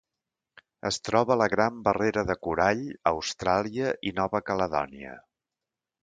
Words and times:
Es 0.89 0.97
troba 1.07 1.33
a 1.33 1.37
la 1.41 1.47
Gran 1.53 1.75
Barrera 1.87 2.23
de 2.29 2.35
Corall 2.47 2.81
a 2.93 3.11
Austràlia 3.17 3.91
i 4.09 4.15
Nova 4.21 4.41
Caledònia. 4.49 5.13